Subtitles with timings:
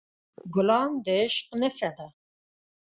[0.53, 2.07] ګلان د عشق نښه ده.